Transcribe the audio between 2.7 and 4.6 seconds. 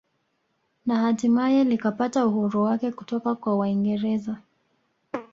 kutoka kwa waingereza